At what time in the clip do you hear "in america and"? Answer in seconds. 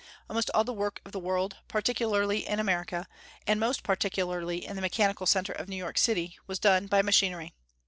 2.47-3.59